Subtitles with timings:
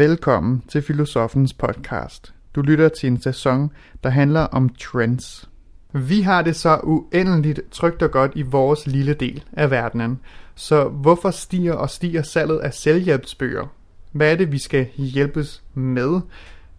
[0.00, 2.34] Velkommen til Filosofens podcast.
[2.54, 3.70] Du lytter til en sæson,
[4.04, 5.48] der handler om trends.
[5.92, 10.20] Vi har det så uendeligt trygt og godt i vores lille del af verdenen.
[10.54, 13.66] Så hvorfor stiger og stiger salget af selvhjælpsbøger?
[14.12, 16.20] Hvad er det, vi skal hjælpes med?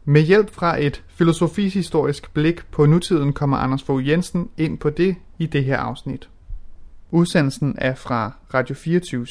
[0.05, 5.15] Med hjælp fra et filosofisk-historisk blik på nutiden kommer Anders Fogh Jensen ind på det
[5.39, 6.29] i det her afsnit.
[7.11, 9.25] Udsendelsen er fra Radio 24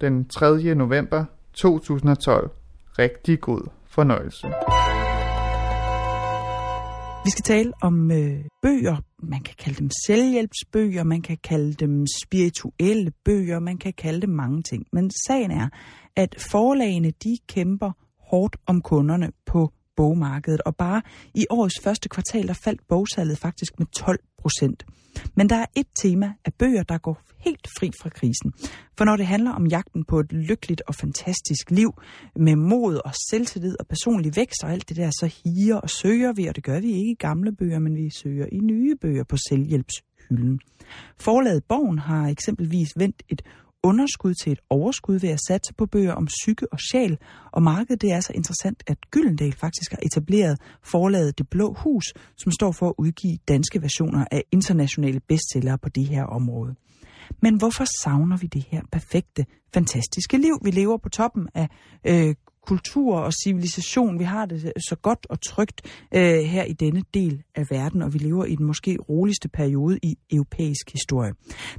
[0.00, 0.74] den 3.
[0.74, 1.24] november
[1.54, 2.50] 2012.
[2.98, 4.46] Rigtig god fornøjelse.
[7.24, 8.96] Vi skal tale om øh, bøger.
[9.22, 14.30] Man kan kalde dem selvhjælpsbøger, man kan kalde dem spirituelle bøger, man kan kalde dem
[14.30, 14.86] mange ting.
[14.92, 15.68] Men sagen er,
[16.16, 17.92] at forlagene de kæmper
[18.30, 21.02] hårdt om kunderne på bogmarkedet, og bare
[21.34, 24.84] i årets første kvartal, der faldt bogsalget faktisk med 12 procent.
[25.34, 28.52] Men der er et tema af bøger, der går helt fri fra krisen.
[28.98, 31.90] For når det handler om jagten på et lykkeligt og fantastisk liv,
[32.36, 36.32] med mod og selvtillid og personlig vækst og alt det der, så higer og søger
[36.32, 39.24] vi, og det gør vi ikke i gamle bøger, men vi søger i nye bøger
[39.24, 40.60] på selvhjælpshylden.
[41.20, 43.42] Forlaget Borgen har eksempelvis vendt et
[43.82, 47.18] underskud til et overskud ved at satse på bøger om psyke og sjæl,
[47.52, 52.04] og markedet det er så interessant, at Gyldendal faktisk har etableret forlaget Det Blå Hus,
[52.36, 56.74] som står for at udgive danske versioner af internationale bestsellere på det her område.
[57.42, 60.58] Men hvorfor savner vi det her perfekte, fantastiske liv?
[60.64, 61.68] Vi lever på toppen af
[62.06, 62.34] øh,
[62.68, 64.18] kultur og civilisation.
[64.18, 65.80] Vi har det så godt og trygt
[66.14, 66.20] øh,
[66.54, 70.16] her i denne del af verden, og vi lever i den måske roligste periode i
[70.32, 71.32] europæisk historie.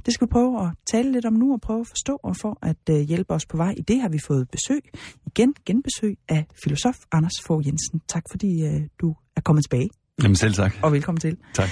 [0.06, 2.58] Det skal vi prøve at tale lidt om nu og prøve at forstå, og for
[2.62, 4.82] at øh, hjælpe os på vej i det har vi fået besøg,
[5.26, 8.00] igen genbesøg af filosof Anders Fogh Jensen.
[8.08, 9.88] Tak fordi øh, du er kommet tilbage.
[10.22, 10.72] Jamen selv tak.
[10.82, 11.36] Og velkommen til.
[11.54, 11.68] Tak.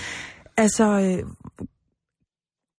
[0.56, 1.30] Altså, øh,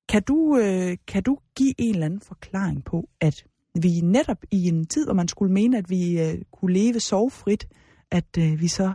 [0.09, 3.35] kan du, øh, kan du give en eller anden forklaring på, at
[3.75, 7.67] vi netop i en tid, hvor man skulle mene, at vi øh, kunne leve sovfrit,
[8.11, 8.93] at øh, vi så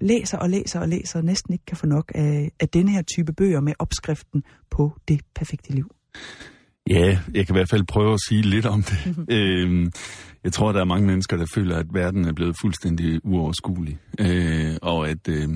[0.00, 3.02] læser og læser og læser og næsten ikke kan få nok af, af denne her
[3.02, 5.94] type bøger med opskriften på det perfekte liv?
[6.90, 9.16] Ja, jeg kan i hvert fald prøve at sige lidt om det.
[9.36, 9.92] øhm,
[10.44, 13.98] jeg tror, der er mange mennesker, der føler, at verden er blevet fuldstændig uoverskuelig.
[14.18, 15.28] Øh, og at...
[15.28, 15.48] Øh,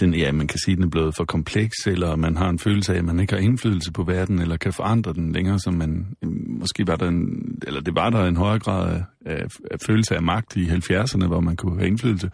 [0.00, 2.58] den, ja, man kan sige, at den er blevet for kompleks, eller man har en
[2.58, 5.74] følelse af, at man ikke har indflydelse på verden, eller kan forandre den længere, som
[5.74, 8.94] man, mm, måske var der en, eller det var der en højere grad
[9.26, 12.30] af, af, følelse af magt i 70'erne, hvor man kunne have indflydelse.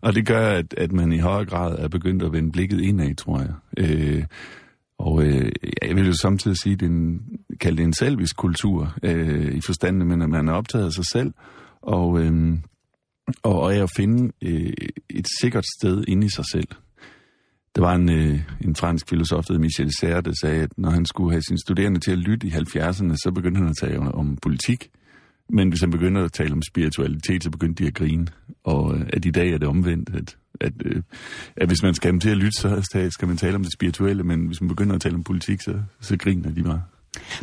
[0.00, 3.14] Og det gør, at, at man i højere grad er begyndt at vende blikket indad,
[3.14, 3.54] tror jeg.
[3.78, 4.24] Øh,
[4.98, 7.20] og øh, jeg vil jo samtidig sige, at det er en,
[7.60, 11.04] kalde det en selvisk kultur, øh, i forstanden, men at man er optaget af sig
[11.12, 11.32] selv,
[11.82, 12.20] og...
[12.20, 12.58] Øh,
[13.42, 14.72] og, og at finde øh,
[15.10, 16.68] et sikkert sted inde i sig selv.
[17.76, 21.06] Der var en, øh, en fransk filosof, der Michel Serre, der sagde, at når han
[21.06, 24.14] skulle have sine studerende til at lytte i 70'erne, så begyndte han at tale om,
[24.14, 24.90] om politik.
[25.48, 28.26] Men hvis han begynder at tale om spiritualitet, så begyndte de at grine.
[28.64, 31.02] Og øh, at i dag er det omvendt, at, at, øh,
[31.56, 33.72] at hvis man skal have dem til at lytte, så skal man tale om det
[33.72, 36.82] spirituelle, men hvis man begynder at tale om politik, så, så griner de bare.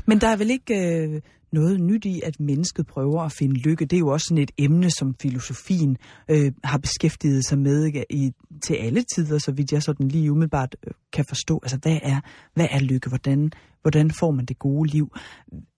[0.06, 3.85] Men der er vel ikke øh, noget nyt i, at mennesket prøver at finde lykke.
[3.85, 5.97] Det er jo også sådan et emne, som filosofien
[6.29, 8.31] øh, har beskæftiget sig med i,
[8.63, 11.59] til alle tider, så vidt jeg sådan lige umiddelbart øh, kan forstå.
[11.63, 12.19] Altså, hvad er,
[12.53, 13.09] hvad er lykke?
[13.09, 13.51] Hvordan,
[13.81, 15.15] hvordan får man det gode liv?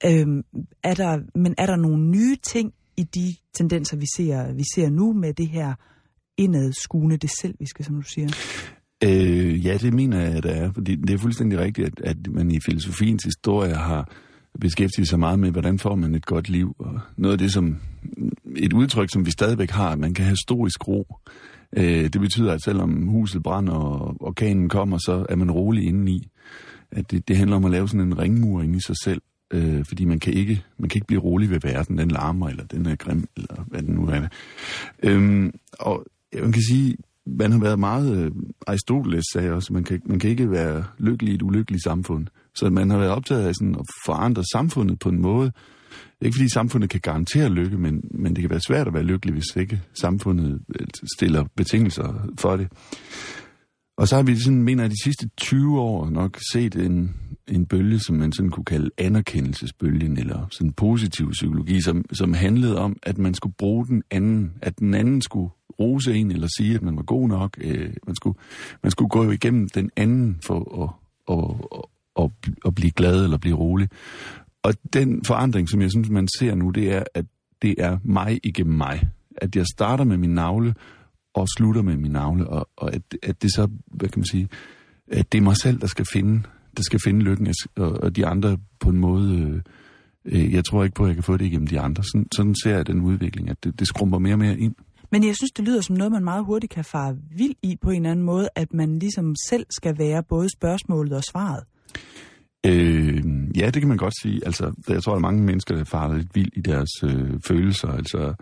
[0.05, 0.43] Øh,
[0.83, 4.89] er der, men er der nogle nye ting i de tendenser, vi ser, vi ser
[4.89, 5.73] nu med det her
[6.38, 8.27] indadskuende, det selviske, som du siger?
[9.03, 10.71] Øh, ja, det mener jeg, at der er.
[10.73, 14.13] Fordi det er fuldstændig rigtigt, at, at man i filosofiens historie har
[14.59, 16.75] beskæftige sig meget med, hvordan får man et godt liv.
[16.79, 17.78] Og noget af det, som
[18.56, 21.17] et udtryk, som vi stadigvæk har, at man kan have historisk ro.
[21.78, 26.28] Øh, det betyder, at selvom huset brænder og orkanen kommer, så er man rolig indeni.
[26.91, 29.22] At det, det handler om at lave sådan en ringmur inde i sig selv.
[29.53, 31.97] Øh, fordi man kan, ikke, man kan ikke blive rolig ved verden.
[31.97, 34.28] Den larmer, eller den er grim, eller hvad den nu er.
[35.03, 38.18] Øhm, og man kan sige, man har været meget...
[38.18, 38.31] Øh,
[38.68, 42.27] Aristoteles sagde også, man kan, man kan ikke være lykkelig i et ulykkeligt samfund.
[42.56, 45.51] Så man har været optaget af sådan at forandre samfundet på en måde.
[46.21, 49.33] Ikke fordi samfundet kan garantere lykke, men, men det kan være svært at være lykkelig,
[49.33, 50.88] hvis ikke samfundet øh,
[51.18, 52.68] stiller betingelser for det.
[53.98, 57.15] Og så har vi sådan, mener jeg, de sidste 20 år nok set en,
[57.48, 62.77] en bølge, som man sådan kunne kalde anerkendelsesbølgen, eller sådan positiv psykologi, som, som handlede
[62.77, 65.50] om, at man skulle bruge den anden, at den anden skulle
[65.80, 67.57] rose en, eller sige, at man var god nok.
[67.62, 68.38] Øh, man, skulle,
[68.83, 70.89] man skulle gå igennem den anden for at,
[71.38, 71.86] at, at
[72.81, 73.89] blive glad eller blive rolig.
[74.63, 77.25] Og den forandring, som jeg synes, man ser nu, det er, at
[77.62, 79.10] det er mig igennem mig.
[79.38, 80.74] At jeg starter med min navle,
[81.33, 84.48] og slutter med min navle, og, og at, at det så, hvad kan man sige,
[85.12, 86.44] at det er mig selv, der skal finde,
[86.78, 89.62] der skal finde lykken, og, og de andre på en måde øh,
[90.25, 92.04] øh, jeg tror ikke på, at jeg kan få det igennem de andre.
[92.04, 94.75] Sådan, sådan ser jeg den udvikling, at det, det skrumper mere og mere ind.
[95.12, 97.89] Men jeg synes, det lyder som noget, man meget hurtigt kan fare vild i på
[97.89, 101.63] en eller anden måde, at man ligesom selv skal være både spørgsmålet og svaret.
[102.66, 103.24] Øh,
[103.58, 104.42] ja, det kan man godt sige.
[104.46, 107.88] Altså, jeg tror, at mange mennesker der farer lidt vildt i deres øh, følelser.
[107.88, 108.34] Altså,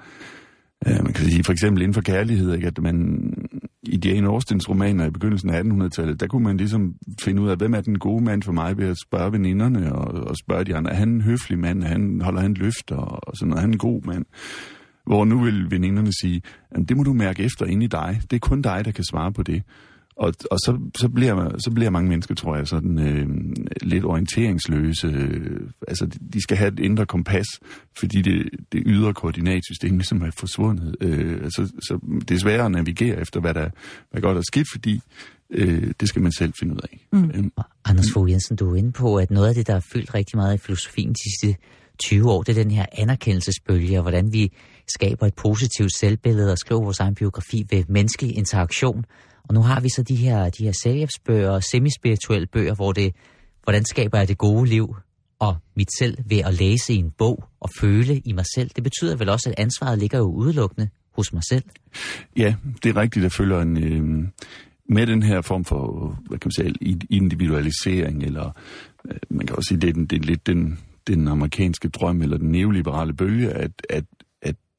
[0.88, 3.34] øh, man kan sige for eksempel inden for kærlighed, ikke, at man
[3.84, 7.58] i Jane Austens romaner i begyndelsen af 1800-tallet, der kunne man ligesom finde ud af,
[7.58, 10.76] hvem er den gode mand for mig ved at spørge veninderne og, og spørge de
[10.76, 13.72] andre, er han en høflig mand, han, holder han løfter og sådan noget, er han
[13.72, 14.26] en god mand?
[15.06, 16.42] Hvor nu vil veninderne sige,
[16.88, 18.22] det må du mærke efter inde i dig.
[18.22, 19.64] Det er kun dig, der kan svare på det.
[20.20, 23.28] Og, og så, så, bliver, så bliver mange mennesker, tror jeg, sådan øh,
[23.82, 25.08] lidt orienteringsløse.
[25.88, 27.46] Altså, de skal have et indre kompas,
[28.00, 30.96] fordi det, det ydre koordinatsystem ligesom er forsvundet.
[31.02, 33.70] Øh, altså, så det er sværere at navigere efter, hvad der
[34.12, 35.02] hvad godt er skidt, fordi
[35.50, 37.08] øh, det skal man selv finde ud af.
[37.14, 37.30] Mm.
[37.30, 37.44] Øh.
[37.86, 40.38] Anders Fogh Jensen, du er inde på, at noget af det, der har fyldt rigtig
[40.38, 41.62] meget i filosofien de sidste
[42.00, 44.52] 20 år, det er den her anerkendelsesbølge, og hvordan vi
[44.88, 49.06] skaber et positivt selvbillede og skriver vores egen biografi ved menneskelig interaktion.
[49.50, 53.16] Og nu har vi så de her, de her selvhjælpsbøger og semispirituelle bøger, hvor det,
[53.64, 54.96] hvordan skaber jeg det gode liv
[55.40, 58.70] og mit selv ved at læse en bog og føle i mig selv.
[58.76, 61.64] Det betyder vel også, at ansvaret ligger jo udelukkende hos mig selv.
[62.38, 63.84] Ja, det er rigtigt, der følger en...
[63.84, 64.28] Øh,
[64.92, 68.52] med den her form for, hvad kan man sige, individualisering, eller
[69.06, 72.22] øh, man kan også sige, det er, den, det er lidt den, den amerikanske drøm,
[72.22, 74.04] eller den neoliberale bølge, at, at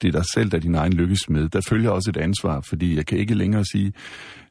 [0.03, 1.49] det er dig selv, der er din egen lykkes med.
[1.49, 3.93] Der følger også et ansvar, fordi jeg kan ikke længere sige,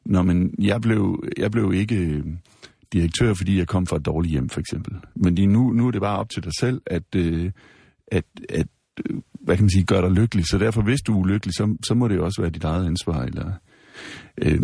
[0.04, 2.24] når men jeg blev, jeg blev ikke øh,
[2.92, 4.96] direktør, fordi jeg kom fra et dårligt hjem, for eksempel.
[5.16, 7.50] Men lige nu, nu er det bare op til dig selv, at, øh,
[8.12, 8.66] at, at
[9.10, 10.44] øh, hvad kan man sige, gør dig lykkelig.
[10.46, 12.86] Så derfor, hvis du er ulykkelig, så, så må det jo også være dit eget
[12.86, 13.52] ansvar, eller
[14.42, 14.60] Øh,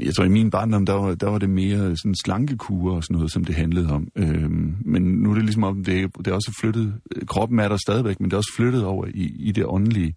[0.00, 3.14] jeg tror, i min barndom, der var, der var det mere sådan slankekure og sådan
[3.14, 4.08] noget, som det handlede om.
[4.16, 4.50] Øh,
[4.84, 6.94] men nu er det ligesom om, det, det er også flyttet,
[7.26, 10.14] kroppen er der stadigvæk, men det er også flyttet over i, i det åndelige.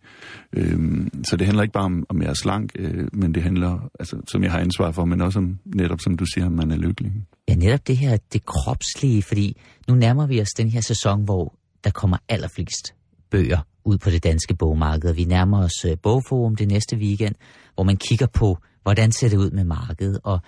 [0.54, 3.90] Øh, så det handler ikke bare om, om jeg er slank, øh, men det handler,
[4.00, 6.72] altså, som jeg har ansvar for, men også om, netop som du siger, om man
[6.72, 7.12] er lykkelig.
[7.50, 11.56] Ja, netop det her, det kropslige, fordi nu nærmer vi os den her sæson, hvor
[11.84, 12.94] der kommer allerflest
[13.32, 15.14] bøger ud på det danske bogmarked.
[15.14, 17.36] Vi nærmer os øh, Bogforum det næste weekend,
[17.78, 20.20] hvor man kigger på, hvordan ser det ud med markedet.
[20.24, 20.40] Og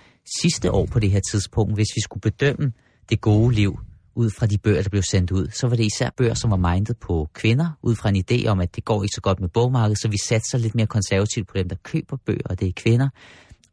[0.42, 2.72] sidste år på det her tidspunkt, hvis vi skulle bedømme
[3.10, 3.78] det gode liv
[4.14, 6.56] ud fra de bøger, der blev sendt ud, så var det især bøger, som var
[6.56, 9.48] mindet på kvinder, ud fra en idé om, at det går ikke så godt med
[9.48, 12.72] bogmarkedet, så vi satser lidt mere konservativt på dem, der køber bøger, og det er
[12.76, 13.08] kvinder.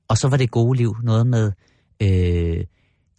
[0.08, 1.52] Og så var det gode liv noget med
[2.02, 2.66] øh,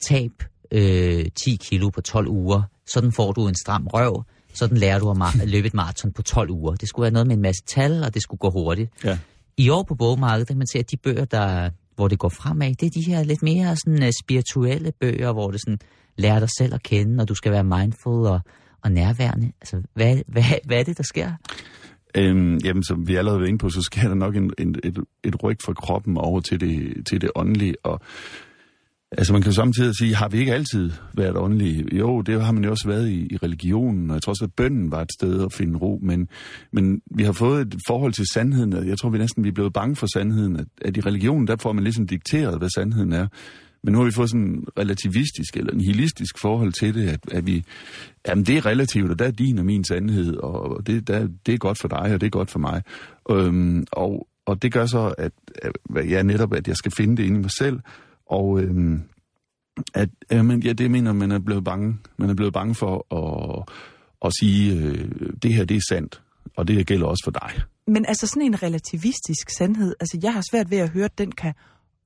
[0.02, 0.32] tab
[0.70, 4.24] øh, 10 kilo på 12 uger, sådan får du en stram røv,
[4.54, 6.74] sådan lærer du at løbe et maraton på 12 uger.
[6.74, 8.90] Det skulle være noget med en masse tal, og det skulle gå hurtigt.
[9.04, 9.18] Ja.
[9.58, 12.74] I år på bogmarkedet, kan man se, at de bøger, der, hvor det går fremad,
[12.74, 15.78] det er de her lidt mere sådan, uh, spirituelle bøger, hvor det sådan,
[16.16, 18.40] lærer dig selv at kende, og du skal være mindful og,
[18.84, 19.52] og nærværende.
[19.60, 21.32] Altså, hvad, hvad, hvad er det, der sker?
[22.14, 24.98] Øhm, jamen, som vi allerede var inde på, så sker der nok en, en, et,
[25.24, 28.00] et ryg fra kroppen over til det, til det åndelige, og
[29.12, 31.96] Altså man kan samtidig sige, har vi ikke altid været åndelige?
[31.96, 34.52] Jo, det har man jo også været i, i religionen, og jeg tror også, at
[34.56, 36.28] bønden var et sted at finde ro, men,
[36.72, 39.52] men vi har fået et forhold til sandheden, og jeg tror vi næsten vi er
[39.52, 43.12] blevet bange for sandheden, at, at i religionen, der får man ligesom dikteret, hvad sandheden
[43.12, 43.26] er.
[43.82, 47.20] Men nu har vi fået sådan en relativistisk eller en nihilistisk forhold til det, at,
[47.32, 47.64] at vi,
[48.28, 51.54] jamen det er relativt, og der er din og min sandhed, og det, der, det
[51.54, 52.82] er godt for dig, og det er godt for mig.
[53.30, 55.72] Øhm, og, og det gør så, at, at
[56.10, 57.80] ja, netop, at jeg skal finde det inde i mig selv,
[58.28, 59.02] og øhm,
[59.94, 61.98] at, jamen, ja, det mener man er blevet bange.
[62.16, 63.64] Man er blevet bange for at,
[64.24, 65.10] at sige, øh,
[65.42, 66.22] det her det er sandt,
[66.56, 67.62] og det gælder også for dig.
[67.86, 71.32] Men altså sådan en relativistisk sandhed, altså jeg har svært ved at høre, at den
[71.32, 71.54] kan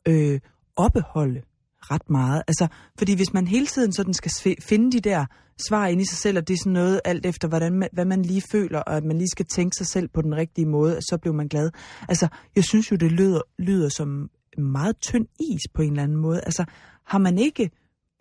[0.09, 0.41] øh,
[0.77, 1.43] opbeholde
[1.81, 2.43] ret meget.
[2.49, 2.67] Altså,
[2.99, 5.27] fordi hvis man hele tiden sådan skal finde de der
[5.69, 8.05] svar ind i sig selv, og det er sådan noget alt efter, hvordan man, hvad
[8.05, 10.99] man lige føler, og at man lige skal tænke sig selv på den rigtige måde,
[11.01, 11.71] så bliver man glad.
[12.09, 16.19] Altså, jeg synes jo, det lyder, lyder som meget tynd is på en eller anden
[16.19, 16.41] måde.
[16.41, 16.65] Altså,
[17.05, 17.71] har man ikke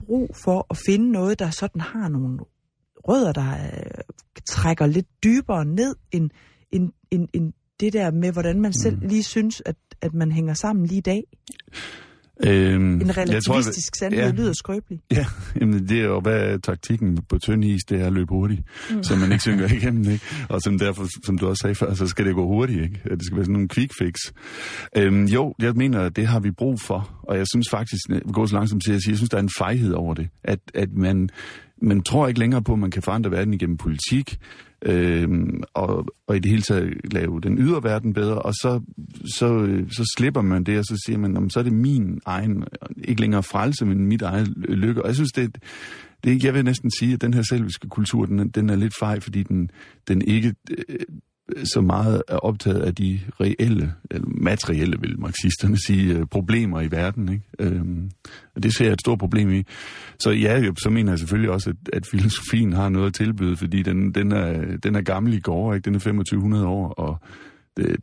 [0.05, 2.39] brug for at finde noget, der sådan har nogle
[3.07, 4.03] rødder, der øh,
[4.45, 6.29] trækker lidt dybere ned end,
[6.71, 9.07] end, end, end det der med, hvordan man selv mm.
[9.07, 11.23] lige synes, at, at man hænger sammen lige i dag?
[12.48, 15.00] Øhm, en relativistisk sandhed ja, lyder skrøbelig.
[15.12, 15.25] Ja,
[15.60, 18.62] jamen det er jo, hvad er taktikken på tynd is, det er at løbe hurtigt,
[18.91, 19.03] mm.
[19.03, 20.25] så man ikke synker igennem, ikke?
[20.50, 23.01] Og som, derfor, som du også sagde før, så skal det gå hurtigt, ikke?
[23.10, 24.15] Det skal være sådan nogle quick fix.
[24.98, 28.01] Øhm, jo, jeg mener, det har vi brug for, og jeg synes faktisk,
[28.33, 30.60] går så langsomt til at sige, jeg synes, der er en fejhed over det, at,
[30.74, 31.29] at man,
[31.81, 34.39] man tror ikke længere på, at man kan forandre verden igennem politik,
[34.85, 35.29] øh,
[35.73, 38.81] og, og i det hele taget lave den ydre verden bedre, og så,
[39.38, 42.63] så, øh, så slipper man det, og så siger man, så er det min egen,
[43.03, 45.01] ikke længere frelse, men mit eget lykke.
[45.01, 45.57] Og jeg synes, det,
[46.23, 49.19] det, jeg vil næsten sige, at den her selviske kultur, den, den er lidt fej,
[49.19, 49.69] fordi den,
[50.07, 50.53] den ikke
[50.89, 51.00] øh,
[51.63, 56.91] så meget er optaget af de reelle, eller materielle, vil marxisterne sige, øh, problemer i
[56.91, 57.29] verden.
[57.29, 57.46] Ikke?
[57.60, 58.12] Øhm,
[58.55, 59.63] og det ser jeg et stort problem i.
[60.20, 63.84] Så ja, så mener jeg selvfølgelig også, at, at filosofien har noget at tilbyde, fordi
[63.84, 65.86] den, den, er, den er gammel i går, ikke?
[65.86, 67.20] den er 2500 år, og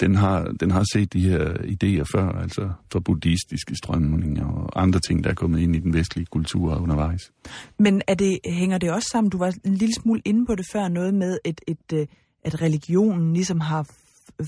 [0.01, 5.01] den har, den har set de her idéer før, altså for buddhistiske strømninger og andre
[5.01, 7.33] ting, der er kommet ind i den vestlige kultur undervejs.
[7.79, 10.67] Men er det, hænger det også sammen, du var en lille smule inde på det
[10.73, 12.07] før, noget med, et, et, øh,
[12.45, 13.87] at religionen ligesom har,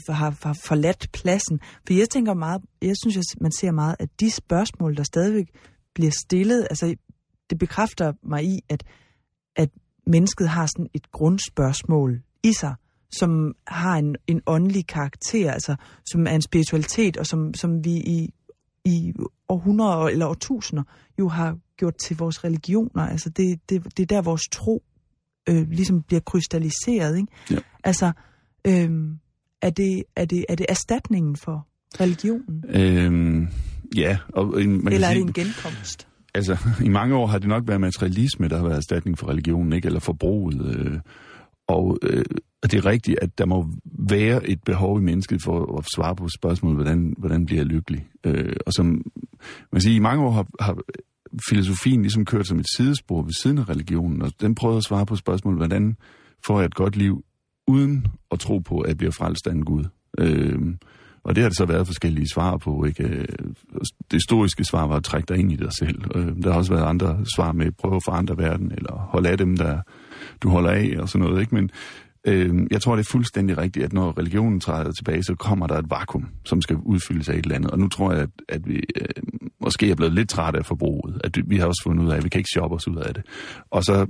[0.09, 1.61] har, har forladt pladsen?
[1.87, 5.47] For jeg tænker meget, jeg synes, at man ser meget, at de spørgsmål, der stadigvæk
[5.95, 6.95] bliver stillet, altså
[7.51, 8.85] det bekræfter mig i, at,
[9.57, 9.71] at
[10.07, 12.75] mennesket har sådan et grundspørgsmål i sig,
[13.13, 15.77] som har en, en åndelig karakter, altså
[16.11, 18.35] som er en spiritualitet, og som, som vi i,
[18.85, 19.13] i
[19.49, 20.83] århundreder eller årtusinder
[21.19, 23.03] jo har gjort til vores religioner.
[23.03, 24.83] Altså det, det, det er der, vores tro
[25.49, 27.17] øh, ligesom bliver krystalliseret.
[27.17, 27.33] Ikke?
[27.51, 27.59] Ja.
[27.85, 28.13] Altså,
[28.67, 28.91] øh,
[29.63, 31.67] er, det, er, det, er det erstatningen for
[32.01, 32.65] religionen?
[32.69, 33.49] Øhm,
[33.97, 34.19] ja.
[34.29, 36.09] Og, man eller er sige, det en genkomst?
[36.35, 36.57] Altså,
[36.87, 39.87] i mange år har det nok været materialisme, der har været erstatning for religionen, ikke?
[39.87, 40.77] Eller forbruget.
[40.77, 41.01] Øh,
[41.69, 42.25] og øh,
[42.63, 46.29] det er rigtigt, at der må være et behov i mennesket for at svare på
[46.29, 48.07] spørgsmålet, hvordan, hvordan bliver jeg lykkelig?
[48.25, 49.03] Øh, og som
[49.73, 50.77] man siger, i mange år har, har
[51.49, 55.07] filosofien ligesom kørt som et sidespor ved siden af religionen, og den prøvede at svare
[55.07, 55.97] på spørgsmålet, hvordan
[56.47, 57.25] får jeg et godt liv,
[57.67, 59.85] uden at tro på, at jeg bliver frelst af en Gud.
[60.19, 60.59] Øh,
[61.25, 62.85] og det har det så været forskellige svar på.
[62.85, 63.05] Ikke?
[63.05, 63.27] Øh,
[64.11, 66.03] det historiske svar var at trække dig ind i dig selv.
[66.15, 69.29] Øh, der har også været andre svar med at prøve at forandre verden, eller holde
[69.29, 69.81] af dem, der
[70.43, 71.41] du holder af, og sådan noget.
[71.41, 71.55] Ikke?
[71.55, 71.71] Men
[72.27, 75.79] øh, jeg tror, det er fuldstændig rigtigt, at når religionen træder tilbage, så kommer der
[75.79, 77.71] et vakuum, som skal udfyldes af et eller andet.
[77.71, 79.23] Og nu tror jeg, at, at vi øh,
[79.65, 81.21] måske er blevet lidt trætte af forbruget.
[81.25, 83.15] At vi har også fundet ud af, at vi kan ikke shoppe os ud af
[83.15, 83.23] det.
[83.71, 84.07] Og så,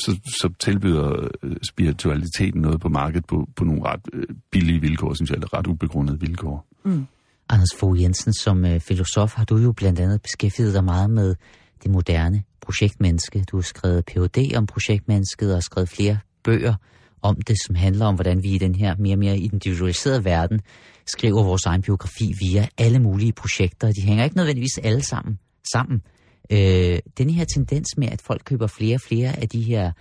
[0.00, 5.14] så, så tilbyder øh, spiritualiteten noget på markedet på, på nogle ret øh, billige vilkår,
[5.14, 6.66] synes jeg, eller ret ubegrundede vilkår.
[6.84, 7.06] Mm.
[7.48, 11.34] Anders Fogh Jensen, som øh, filosof har du jo blandt andet beskæftiget dig meget med
[11.82, 13.44] det moderne projektmenneske.
[13.50, 14.56] Du har skrevet Ph.D.
[14.56, 16.74] om projektmennesket og skrevet flere bøger
[17.22, 20.60] om det, som handler om, hvordan vi i den her mere og mere individualiserede verden
[21.06, 23.92] skriver vores egen biografi via alle mulige projekter.
[23.92, 25.38] De hænger ikke nødvendigvis alle sammen
[25.72, 26.02] sammen.
[26.50, 29.92] Øh, den her tendens med, at folk køber flere og flere af de her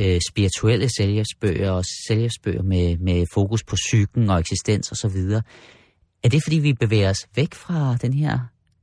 [0.00, 5.20] øh, spirituelle sælgersbøger og sælgersbøger med, med fokus på psyken og eksistens osv.,
[6.24, 8.38] er det fordi, vi bevæger os væk fra den her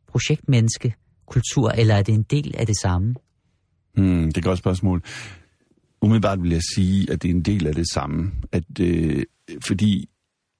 [0.07, 0.93] projektmenneske
[1.27, 3.15] kultur, eller er det en del af det samme?
[3.95, 5.03] Hmm, det er et godt spørgsmål.
[6.03, 8.31] Umiddelbart vil jeg sige, at det er en del af det samme.
[8.51, 9.23] At, øh,
[9.67, 10.09] fordi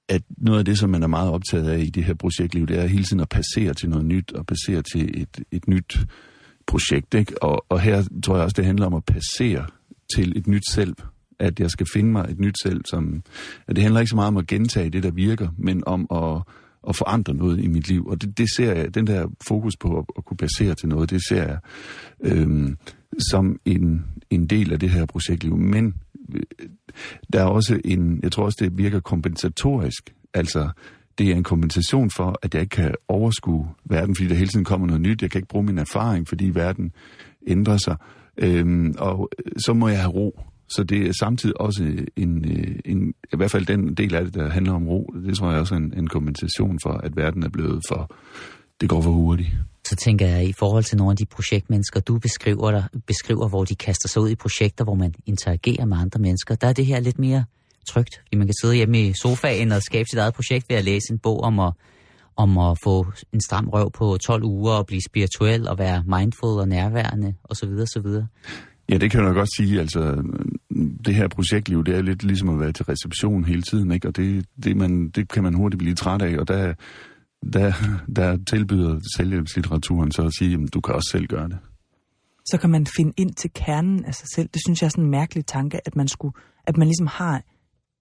[0.08, 2.78] at noget af det, som man er meget optaget af i det her projektliv, det
[2.78, 5.98] er hele tiden at passere til noget nyt, og passere til et, et nyt
[6.66, 7.14] projekt.
[7.14, 7.42] Ikke?
[7.42, 9.66] Og, og her tror jeg også, det handler om at passere
[10.16, 10.94] til et nyt selv.
[11.38, 13.22] At jeg skal finde mig et nyt selv, som...
[13.68, 16.42] At det handler ikke så meget om at gentage det, der virker, men om at,
[16.88, 18.06] at forandre noget i mit liv.
[18.06, 21.10] Og det, det ser jeg, den der fokus på at, at kunne passere til noget,
[21.10, 21.58] det ser jeg
[22.20, 22.76] øhm,
[23.18, 25.56] som en, en del af det her projektliv.
[25.56, 25.94] Men
[26.34, 26.42] øh,
[27.32, 30.14] der er også en, jeg tror også, det virker kompensatorisk.
[30.34, 30.68] Altså,
[31.18, 34.64] det er en kompensation for, at jeg ikke kan overskue verden, fordi der hele tiden
[34.64, 35.22] kommer noget nyt.
[35.22, 36.92] Jeg kan ikke bruge min erfaring, fordi verden
[37.46, 37.96] ændrer sig.
[38.36, 40.40] Øhm, og øh, så må jeg have ro.
[40.68, 44.34] Så det er samtidig også en, øh, en, i hvert fald den del af det,
[44.34, 47.42] der handler om ro, det tror jeg også er en, en kompensation for, at verden
[47.42, 48.16] er blevet for,
[48.80, 49.50] det går for hurtigt.
[49.86, 53.64] Så tænker jeg, i forhold til nogle af de projektmennesker, du beskriver, der, beskriver, hvor
[53.64, 56.86] de kaster sig ud i projekter, hvor man interagerer med andre mennesker, der er det
[56.86, 57.44] her lidt mere
[57.88, 60.84] trygt, fordi man kan sidde hjemme i sofaen og skabe sit eget projekt ved at
[60.84, 61.72] læse en bog om at,
[62.36, 66.60] om at få en stram røv på 12 uger og blive spirituel og være mindful
[66.60, 67.68] og nærværende osv.
[67.68, 68.06] osv.
[68.88, 69.80] Ja, det kan jeg nok godt sige.
[69.80, 70.22] Altså,
[71.04, 74.08] det her projektliv, det er lidt ligesom at være til reception hele tiden, ikke?
[74.08, 76.74] og det, det, man, det kan man hurtigt blive træt af, og der,
[77.52, 77.72] der,
[78.16, 81.58] der tilbyder selvhjælpslitteraturen så at sige, at du kan også selv gøre det.
[82.46, 84.48] Så kan man finde ind til kernen af sig selv.
[84.54, 86.34] Det synes jeg er sådan en mærkelig tanke, at man, skulle,
[86.66, 87.42] at man ligesom har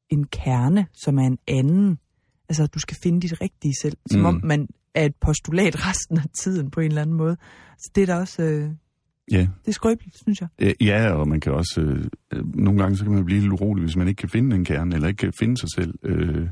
[0.10, 2.00] en kerne, som er en anden.
[2.50, 3.98] Altså, at du skal finde dit rigtige selv.
[4.12, 4.26] Som mm.
[4.26, 7.38] om man er et postulat resten af tiden på en eller anden måde.
[7.78, 8.44] Så det er da også...
[8.44, 8.70] Øh,
[9.32, 9.40] Ja.
[9.40, 10.76] Det er skrøbeligt, synes jeg.
[10.82, 11.82] Ja, og man kan også...
[11.82, 14.66] Øh, nogle gange så kan man blive lidt urolig, hvis man ikke kan finde en
[14.66, 15.94] kerne, eller ikke kan finde sig selv.
[16.04, 16.48] Øh,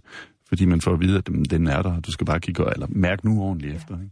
[0.51, 3.25] fordi man får at vide, at den er der, du skal bare kigge eller mærke
[3.25, 3.77] nu ordentligt ja.
[3.77, 4.01] efter.
[4.01, 4.11] Ikke?